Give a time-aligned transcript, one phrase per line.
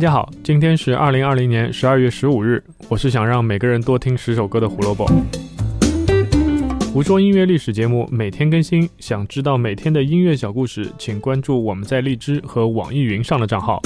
[0.00, 2.64] 大家好，今天是二零二零年十二月十五日。
[2.88, 5.06] 我是想让每个人多听十首歌的胡萝卜。
[6.90, 13.78] 胡说音乐历史节目每天更新，想知道每天的音乐小故事，请关注我们在荔枝和网易云上的账号。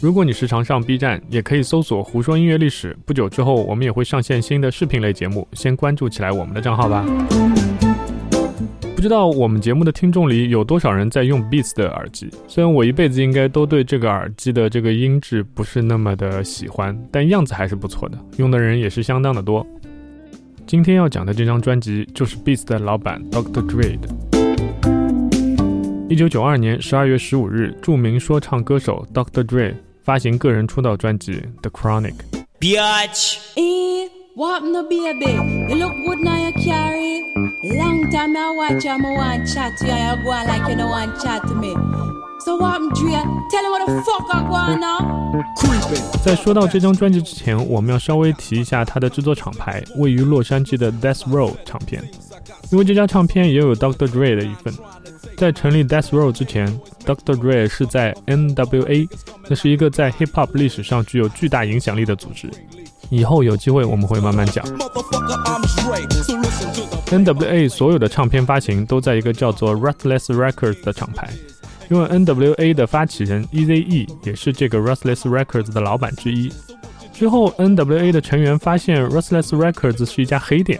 [0.00, 2.96] 如果你时常上 B 站，也可以搜索“胡说音乐历史”。
[3.04, 7.04] 不久之后，我们也会上线新的视频类节目，先关注起来我们的账号吧。
[8.98, 12.28] 不知道我们节目的听众里有多少人在用 Beats 的耳机？
[12.48, 19.64] 虽然我一辈子应该都对这个耳机的这个音质不是那么的喜欢，但样子还是不错的，用的人也是相当的多。
[20.66, 23.64] 今天要讲的这张专辑就是 Beats 的老板 Dr.
[23.68, 24.08] Dre 的。
[26.08, 29.44] 一九九二年十二月十五日，著名说唱歌手 Dr.
[29.44, 32.14] Dre 发行个人出道专辑《The Chronic》。
[34.34, 34.82] What no?
[34.82, 37.27] You look good now you carry.
[37.64, 39.92] Long time I watch you, I want chat to you.
[39.92, 41.74] You go on like you don't want chat to me.
[42.38, 43.10] So what Dre?
[43.50, 46.22] Tell me what the fuck I go now.
[46.24, 52.00] 在说到这张专辑之前，我们要稍微提一下它的制作厂牌，位于洛杉矶的 Death Row 唱片，
[52.70, 54.06] 因为这家唱片也有 Dr.
[54.06, 54.72] Dre 的一份。
[55.36, 56.68] 在成立 Death Row 之前
[57.04, 57.34] ，Dr.
[57.34, 59.08] Dre 是在 N.W.A，
[59.48, 62.48] 那是一个在 Hip Hop 历史上具有巨大影响力的组织。
[63.10, 64.64] 以后有机会我们会慢慢讲。
[67.10, 71.30] N.W.A 所有的唱片发行都在一个叫做 Ruthless Records 的厂牌，
[71.90, 76.52] 因为 N.W.A 的发起人 E.Z.E 也是这个 Ruthless Records 的老板之一。
[77.12, 80.78] 之后 N.W.A 的成员发现 Ruthless Records 是一家黑店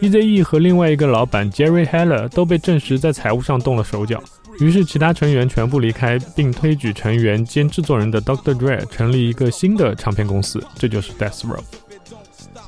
[0.00, 4.22] ，E.Z.E 和另外一个老板 Jerry Heller 都被证实在财务上动了手脚。
[4.60, 8.54] 于是，其他成员全部离开，并推举成员兼制作人的 Dr.
[8.54, 11.62] Dre 成立一个新的唱片公司，这就是 Death Row。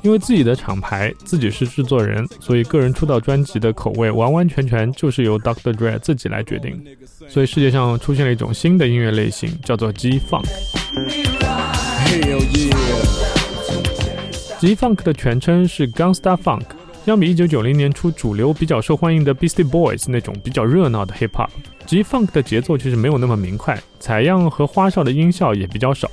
[0.03, 5.73] 因为自己的厂牌，自己是制作人，所以个人出道专辑的口味完完全全就是由 Dr.
[5.73, 6.83] Dre 自己来决定。
[7.27, 10.45] 所以世界上出现了一种新的音乐类型，叫做 G Funk。
[14.59, 16.76] G Funk 的全称是 Gangsta Funk。
[17.07, 21.47] 相比1990年初主流比较受欢迎的 Beastie Boys 那种比较热闹的 Hip Hop。
[21.85, 26.11] G Funk 的节奏其实没有那么明快，采样和花哨的音效也比较少。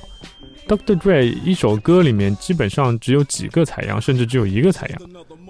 [0.69, 0.97] Dr.
[0.97, 5.01] Dre 一首歌里面基本上只有几个采样，甚至只有一个采样。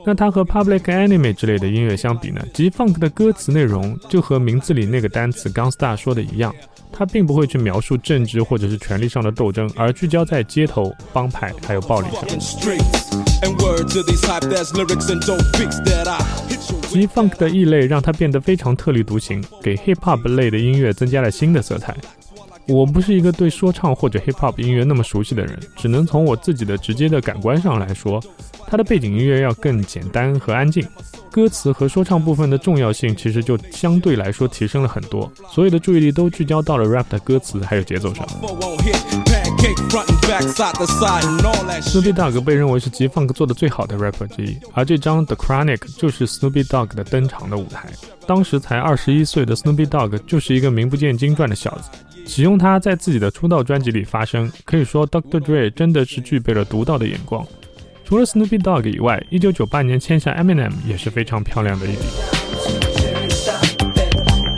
[0.04, 6.52] 那它和 Public Enemy 之类的音乐相比呢？G Funk 的歌词内容就和名字里那个单词 Gangsta 说的一样，
[6.92, 13.35] 它并不会去描述政治或者是权力上的斗争，而聚焦在街头、帮派还有暴力上。
[16.90, 21.96] G Funk 的异类让它变得非常特立独行，给 Hip Hop 类的音乐增加了新的色彩。
[22.68, 28.20] 我不是一个对说唱或者 Hip Hop 音乐那么熟悉的人，只能从我自己的直接的感官上来说，
[28.66, 30.84] 它的背景音乐要更简单和安静，
[31.30, 38.28] 歌词和说唱部分的重要性其实就相对来说提升了很多，所有的注意力都聚焦到了 rap 的歌词还有节奏上。
[41.82, 47.90] Snoopy Dogg 被认为是 G Funk 做的最好的 rapper 之一，而这张 The Chronic 就是 Snoopy Dogg 的登场的舞台。
[48.28, 51.90] 当时才二十一岁的 Snoopy Dogg 就是一个名不见经传的小子，
[52.28, 55.40] 启用他在自己的出道专辑里发声，可以说 Dr.
[55.40, 57.44] Dre 真的是具备了独到的眼光。
[58.04, 62.04] 除了 Snoopy Dogg 以外，一九九八年签下 Eminem 也是非常漂亮的一笔。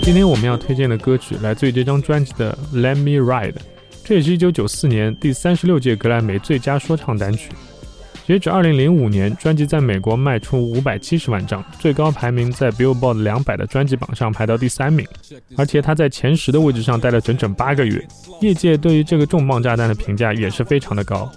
[0.01, 3.55] 今天我们要推荐的歌曲来自于这张专辑的 Let Me Ride。
[4.07, 7.49] 这也是一九九四年第三十六届格莱美最佳说唱单曲。
[8.25, 15.05] 截止二零零五年，专辑在美国卖出五百七十万张，最高排名在 Billboard 两百的专辑榜上排到第三名，
[15.57, 18.01] 而且他在前十的位置上待了整整八个月。
[18.39, 21.29] 业界对于这个重磅炸弹的评价也是非常的高。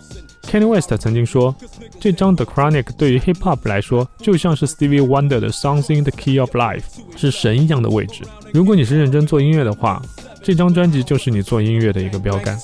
[0.43, 1.53] Kanye West 曾经说，
[1.99, 6.85] 这张 The Chronic 对于 Hip Hop 来说，就像是 Stevie Wonder 的 Songs in the Key of Life，
[7.17, 8.23] 是神一样的位置。
[8.53, 10.01] 如果你是认真做音乐的话，
[10.43, 12.59] 这张专辑就是你做音乐的一个标杆。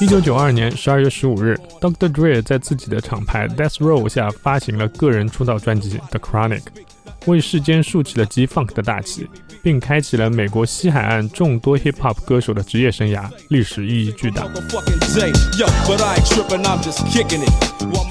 [0.00, 2.12] 一九九二年十二月十五日，Dr.
[2.12, 6.60] Dre 在自己的厂牌 Death Row 下发行了个人出道专辑《The Chronic》，
[7.24, 9.26] 为世间竖起了 G Funk 的大旗，
[9.62, 14.46] 并开启了美国西海岸众多 Hip Hop 歌手的职业生涯，历史意义巨大。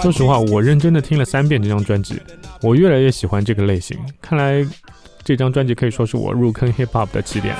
[0.01, 2.19] 说实话，我认真的听了三遍这张专辑，
[2.61, 3.97] 我越来越喜欢这个类型。
[4.19, 4.65] 看来。
[5.23, 7.55] 这张专辑可以说是我入坑 hip hop 的起点。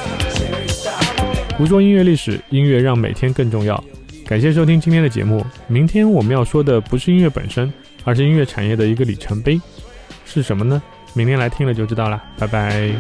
[1.58, 3.82] 胡说音乐历史，音乐让每天更重要。
[4.26, 5.46] 感谢收听今天的节目。
[5.68, 7.72] 明天我们要说的不是音乐本身，
[8.04, 9.60] 而是音乐产业的一个里程碑，
[10.26, 10.82] 是什么呢？
[11.14, 12.22] 明天来听了就知道了。
[12.38, 12.92] 拜拜。